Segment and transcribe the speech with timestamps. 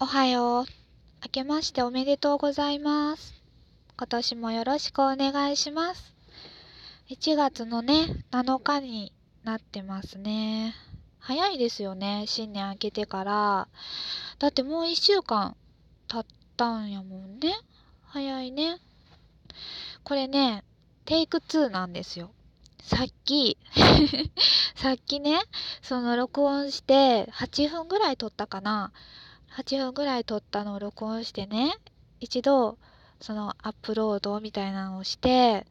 [0.00, 0.64] おはよう。
[1.24, 3.34] 明けましておめでとうございます。
[3.96, 6.14] 今年もよろしくお願いします。
[7.10, 10.72] 1月のね、7日になってますね。
[11.18, 13.68] 早いですよね、新年明けてから。
[14.38, 15.56] だってもう1週間
[16.06, 16.26] 経っ
[16.56, 17.54] たんやもんね。
[18.04, 18.78] 早いね。
[20.04, 20.62] これね、
[21.06, 22.30] テイク2なんですよ。
[22.82, 23.58] さっき、
[24.76, 25.40] さっきね、
[25.82, 28.92] その録音して8分ぐらい撮ったかな。
[29.58, 31.74] 8分ぐらい撮ったのを録音してね、
[32.20, 32.78] 一度、
[33.20, 35.66] そのアップロードみたいなのをして、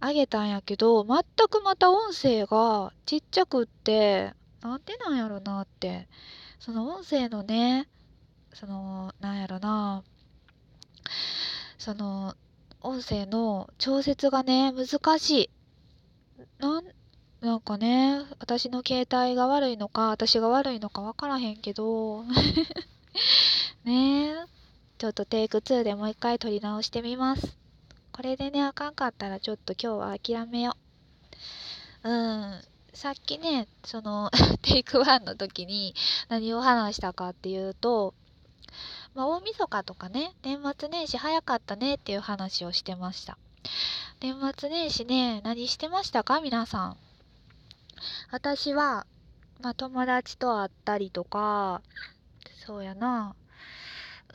[0.00, 4.32] あげたんやけど、全くまた音声がちっちゃくって、
[4.62, 6.08] なんでなんやろなって。
[6.58, 7.88] その音声のね、
[8.54, 10.02] その、なんやろな、
[11.76, 12.34] その、
[12.80, 15.50] 音声の調節がね、難しい。
[16.58, 16.84] なん、
[17.42, 22.24] なんかね、私の携帯が悪いのか、私が悪いのかわからへんけど、
[23.84, 24.34] ねえ、
[24.98, 27.56] ちょっとテイク2でもう一回撮り直してみます。
[28.12, 30.76] これでね、あかんかったらちょっと今日は諦めよ
[32.04, 32.08] う。
[32.08, 32.64] うん。
[32.94, 34.30] さっきね、その、
[34.62, 35.94] テイク1の時に
[36.28, 38.14] 何を話したかっていうと、
[39.14, 43.36] まあ、大晦日とかね、年末年始早かったねっていう話をしてました。
[44.20, 46.40] 年末年始ね、何してましたか？
[46.40, 46.96] 皆さん。
[48.30, 49.06] 私は、
[49.60, 51.82] まあ、友達と会ったりとか、
[52.66, 53.36] そうやな。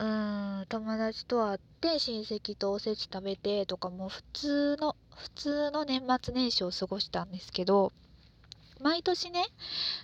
[0.00, 7.92] うーん、友達と会って親戚とおせち食べてとかも普通の、普通の年末年始を過ごしたんですけど、
[8.80, 9.44] 毎年ね、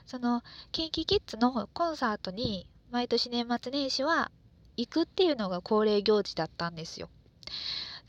[0.04, 4.30] その、キンキキッズのコンサートに毎年年末年始は
[4.76, 7.08] 行くっていうのが恒例行事だったんですよ。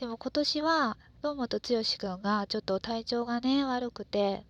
[0.00, 4.44] でも今年は堂本剛くんがちょっと体調がね悪くて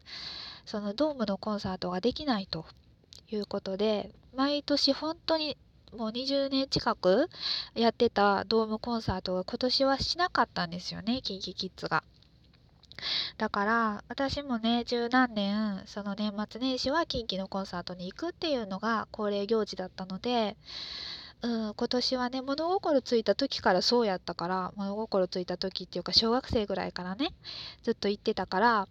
[0.65, 2.67] そのドームのコンサートができないと
[3.29, 5.57] いうことで毎年本当に
[5.97, 7.29] もう20年近く
[7.75, 12.05] やってたドームコンサートが今年はしなかったんですよね KinKiKids が。
[13.39, 20.57] だから私もね十何年その年末年始は近畿のコンサートに行くっていうのが恒例行事だったので
[21.43, 27.31] うん、今年はね物心ついた時からそうやったから物心ついた時っていうか小学生ぐらいからね
[27.83, 28.89] ずっと行ってたから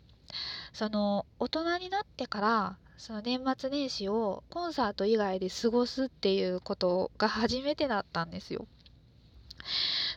[0.73, 8.67] その大人になってからその年末年始をコンサート以外で過ごすっていうことが初めてだったんですよ。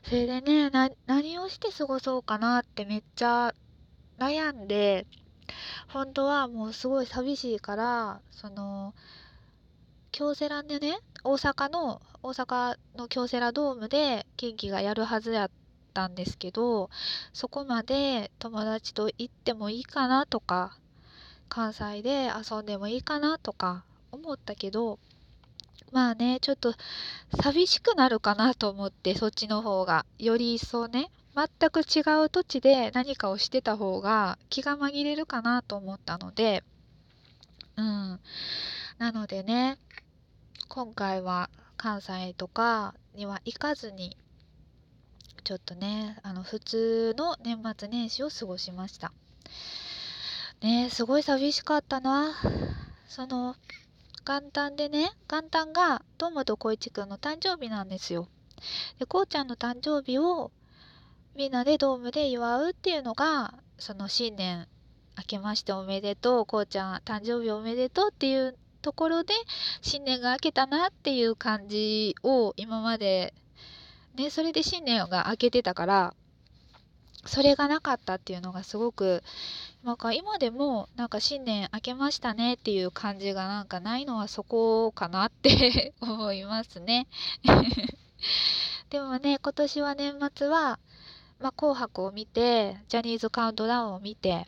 [0.02, 0.68] それでね
[1.06, 3.54] 何をして過ごそうかなってめっちゃ
[4.18, 5.06] 悩んで
[5.88, 8.94] 本当はもうすごい寂しいからその
[10.10, 15.50] 京セラでね大阪の大阪の京セラドームで近畿がやるはずやっ
[15.94, 16.90] たんですけど
[17.32, 20.76] そこまで友達と行ってもいいかなとか
[21.54, 24.98] 関西で遊んでもいいかなとか思ったけど
[25.90, 26.72] まあねちょっと
[27.42, 30.06] 寂しくなるかなと思ってそっちの方が。
[30.18, 36.64] より一層ね全く違う土地で何かをしてた方が気が紛れるかなと思ったので
[37.76, 38.18] うん。
[38.96, 39.76] なのでね
[40.68, 44.16] 今回は関西とかには行かずに
[45.44, 49.12] ちょっとねあの普通の年末年始を過ごしました。
[50.62, 52.34] ねすごい寂しかったな。
[53.08, 53.56] その
[54.24, 58.28] 元旦でね元旦が堂本光一くんの誕生日なんですよ。
[58.98, 60.52] でこうちゃんの誕生日を
[61.34, 64.68] みんなでドームで祝うっていうのがその新年
[65.18, 69.34] 明けましておめでとうこうちゃん誕生日おめでとうっていうところで
[69.80, 73.34] 新年が明けたなっていう感じを今まで
[74.14, 76.14] ねそれで新年が明けてたから
[77.24, 79.22] それがなかったっていうのがすごく
[79.84, 87.06] なんか今でもなんか新年明けましたねっていう感じがなんかないのはそこかなって 思いますね。
[88.90, 90.78] でもね今年は年末は、
[91.40, 94.46] まあ、紅白を見てジャニーズカウントダウンを見て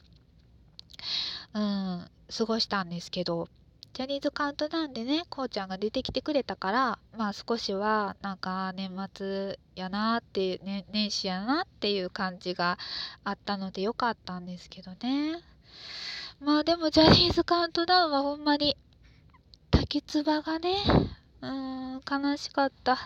[1.55, 3.49] うん過ごしたんですけど
[3.95, 12.77] ジャニーズカウントダウンでね、こうちゃんが出てきてくれたから、まあ少しは、なんか年末やなっていう、ね、年始やなっていう感じが
[13.23, 15.41] あったのでよかったんですけどね。
[16.41, 18.77] まあでもジャニーズカウントダウンはほんまに、
[19.71, 20.75] 滝つばがね、
[21.41, 22.99] うーん、悲しかった。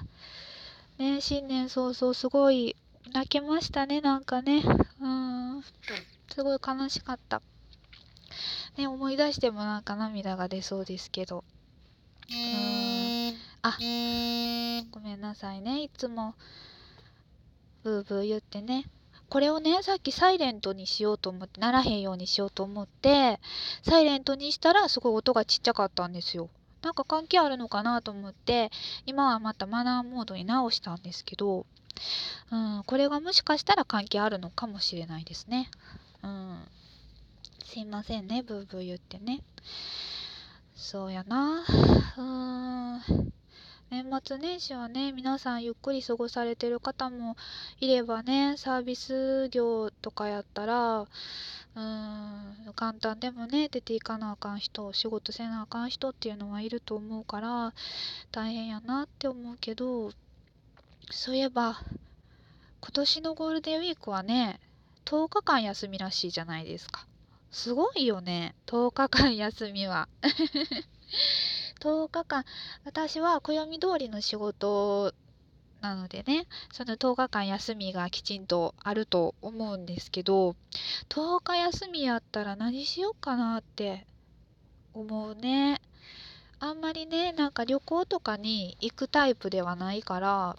[0.97, 2.77] ね、新年早々すごい
[3.13, 4.63] 泣けましたね、なんかね。
[5.03, 5.63] うん、
[6.33, 7.43] すごい悲しかった。
[8.77, 11.45] ね、思い出してもなんか涙が出そうですけど。
[12.29, 13.35] うーん。
[13.63, 13.77] あ、
[14.91, 15.83] ごめんなさいね。
[15.83, 16.35] いつも、
[17.83, 18.85] ブーブー言ってね。
[19.29, 23.41] これをね、さっきサイレントにしようと思って、ならへんようにしようと思って、
[23.83, 26.49] サイレントにしたらすごい音がちっちゃかったんですよ。
[26.83, 28.71] なんか関係あるのかなと思って
[29.05, 31.67] 今はまたマナーモードに直したんですけど、
[32.53, 35.71] うん、これがもしかしたら関係あるのかもしれないですね。
[36.23, 36.59] うん、
[37.69, 39.43] すいませんねブーブー言ってね。
[40.75, 41.61] そうやな。
[41.61, 43.33] うーん
[43.91, 47.37] 年末年始はね、皆さんゆっくり過ごされてる方も
[47.79, 51.81] いればね、サービス業とかやったら、うー
[52.71, 57.75] ん、簡単でもね、出ていかなあかん人、仕事せなあかん人っていうのはいると思うから、
[58.33, 60.13] 大変やなって思うけど、
[61.11, 61.83] そういえば、
[62.81, 64.59] 今年のゴールデンウィークはね、
[65.05, 67.07] 10日間休みらしいじゃないですか。
[67.51, 70.09] すごいよね、10日間休みは。
[71.81, 72.45] 10日間、
[72.85, 75.15] 私は暦通りの仕事
[75.81, 80.57] なのでね、その10日間休みがきちんとあると思うんですけど、
[81.09, 84.07] 10日休みやったら何しようかなって
[84.93, 85.81] 思うね。
[86.61, 90.57] あんまりね、なんか旅行とかに行くタイプではないから、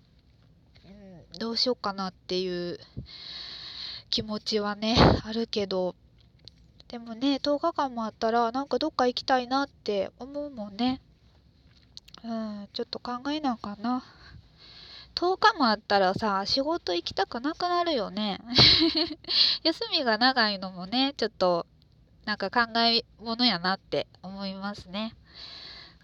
[0.86, 2.80] うん、どうしようかなっていう
[4.10, 4.96] 気持ちはね、
[5.26, 5.96] あるけど、
[6.90, 11.00] でもね、10日間もあったら、なんかどっか行きたいなって思うもんね。
[12.24, 14.04] うん、ちょっと考えなあかな。
[15.14, 18.40] 10日もあったらさ、仕事行きたくなくなるよね。
[19.62, 21.68] 休みが長いのもね、ちょっと、
[22.26, 25.16] なんか考えものやなって思いますね。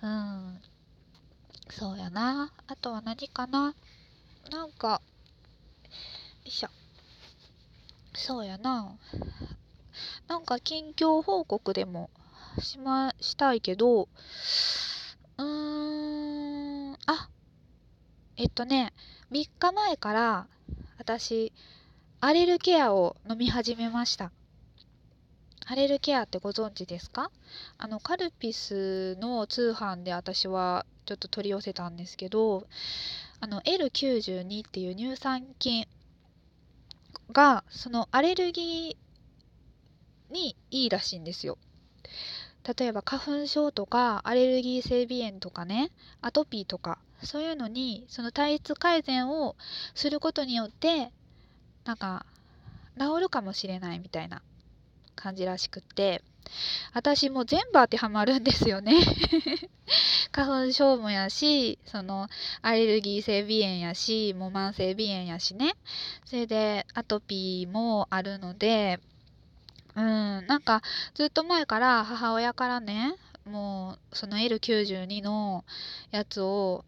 [0.04, 0.62] うん。
[1.72, 2.52] そうやな。
[2.68, 3.74] あとは何かな。
[4.52, 5.02] なんか、よ
[6.46, 6.70] いしょ。
[8.14, 8.96] そうやな。
[10.28, 12.10] なんか近況報告でも
[12.60, 14.08] しま、したいけど、
[15.38, 17.30] うーん、あ、
[18.38, 18.94] えっとね、
[19.32, 20.48] 3日前から
[20.98, 21.54] 私、
[22.22, 24.32] アレルケアを飲み始めました。
[25.68, 27.32] アレルケアってご存知ですか？
[27.78, 32.68] あの、カルピスの通販で私はちょっと取り寄せたんですけど、
[33.40, 35.88] あの、L92 っていう乳酸菌
[37.32, 39.05] が、そのアレルギー
[40.30, 41.58] にいいらしいんですよ。
[42.78, 45.92] 例えば花粉症とかアレルギー性鼻炎とかね
[46.22, 49.56] アトピーとかそういうのにその体質改善を
[49.94, 51.12] することによって
[51.86, 52.26] なんか
[53.00, 54.42] 治るかもしれないみたいな
[55.16, 56.24] 感じらしくって
[56.94, 58.94] 私も全部当てはまるんですよね
[60.32, 62.28] 花粉症もやしその
[62.62, 65.76] アレルギー性鼻炎やしもう慢性鼻炎やしね
[66.26, 69.00] それでアトピーもあるので
[69.96, 70.82] うん、なんか
[71.14, 73.16] ずっと前から母親からね、
[73.46, 75.64] もうその L92 の
[76.12, 76.84] やつを、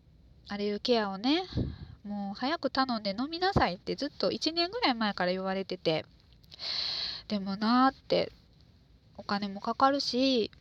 [0.50, 1.44] アレルケアをね、
[2.04, 6.06] もう早く頼んで飲みなさいってずっと1年ぐらい前から言われてて、
[7.28, 8.32] でもなーって、
[9.18, 10.52] お金もかかるし、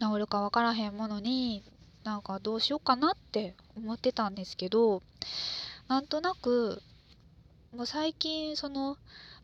[0.00, 1.64] 治るかわからへんものに、
[2.04, 5.02] なんかどうしようかなって思ってたんですけど、
[5.88, 6.82] なんとなく、
[7.72, 8.96] もう最近その、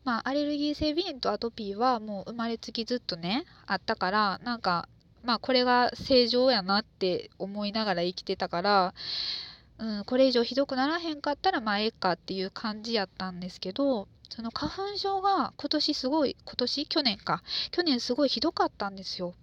[0.05, 4.87] まあ、アレルギー性鼻炎とアトピーはもう生まれつきずっとねあったからなんか
[5.23, 8.93] まあこれが正常やなって思いながら生きてたから、
[9.79, 16.85] うん、これ以上ひどくならへんかったらまあええかっていう感じやったんですけどその花粉症が今年すごい今年？
[16.85, 17.41] 去年か
[17.71, 19.33] 去年すごいひどかったんですよ。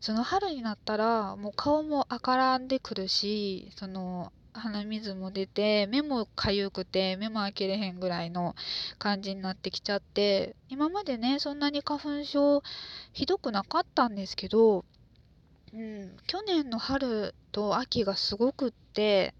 [0.00, 8.54] その春になったらもう顔も赤らんでくるしその鼻水も出て目もかゆくて目も開けれへんぐらいの
[8.98, 12.62] 感じになってきちゃって今までねそんなに花粉症
[13.12, 14.84] ひどくなかったんですけど、
[15.72, 19.34] うん、去年の春と秋がすごくって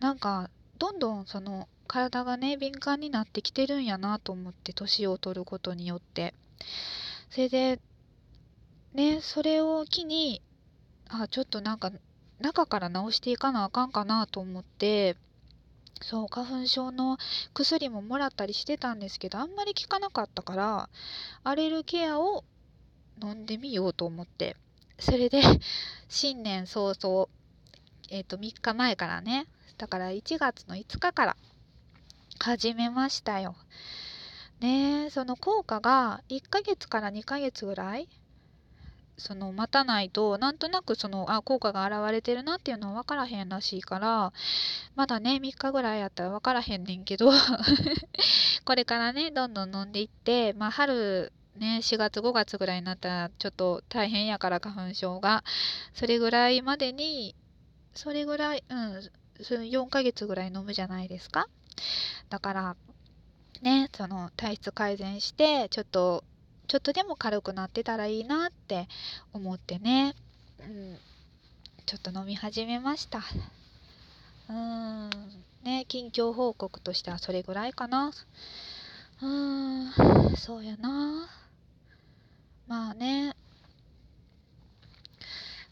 [0.00, 6.34] なんかどんどんその体がね敏感になってきてるんやなと思って年を取ることによって。
[7.30, 7.80] それで
[8.92, 10.42] ねそれを機に
[11.08, 11.90] あちょっとなんか
[12.40, 15.16] 中から治していかなあかんかなと思って
[16.02, 17.18] そう花粉症の
[17.52, 20.88] 薬ももらったりしてたんですけどあんまり効かなかったから
[21.44, 22.44] アレルケアを
[23.22, 24.56] 飲んでみようと思って
[24.98, 25.42] それで
[26.08, 27.28] 新年早々
[28.10, 29.46] えっ、と3日前からね
[29.78, 31.36] だから1月の5日から
[32.38, 33.54] 始めましたよ。
[34.60, 38.08] ねその効果が1ヶ月から2ヶ月ぐらい
[39.20, 44.32] その待たないとなんとなくそのあ効果が現れてるなっていうのは分からへんらしいから
[44.96, 47.30] まだね3日ぐらいやったら分からへんねんけど
[48.64, 55.44] これからねどんどん飲んでいってまあ春ね4月5月ぐらいになったらちょっと大変やから花粉症が
[55.92, 57.34] それぐらいまでに
[57.94, 61.46] それぐらいうん4ヶ月ぐらい飲むじゃないですか。
[62.28, 62.76] だから
[63.62, 66.24] ねその体質改善してちょっと
[66.70, 68.86] ちょっとでも軽くなってたらいいなっって
[69.32, 70.14] 思ってね、
[70.60, 70.96] うん、
[71.86, 73.18] ちょっと飲み始めました。
[73.18, 75.10] うーん。
[75.64, 78.12] ね近況報告としてはそれぐらいかな。
[79.22, 80.36] うーん。
[80.36, 81.28] そうやな。
[82.68, 83.34] まあね。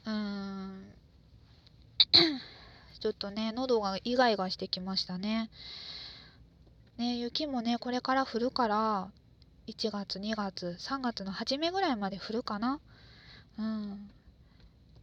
[0.04, 0.84] うーん。
[2.98, 5.50] ちょっとね喉がイガイガしてきましたね。
[6.96, 9.08] ね雪もねこれから降るから
[9.68, 12.80] 1月2月3月の初めぐらいまで降るかな？
[13.58, 14.10] うん。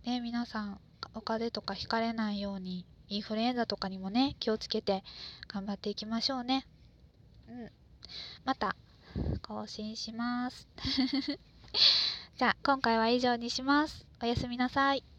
[0.04, 0.80] ね皆さん
[1.14, 5.04] お風邪とかひかれないようにインフルエンザとかにもね気をつけて
[5.48, 6.66] 頑張っていきましょうね。
[7.48, 7.72] うん。
[8.44, 8.76] また
[9.44, 10.68] 更新します。
[12.38, 14.08] じゃあ今回は以上にします。
[14.20, 15.15] おやすみなさい。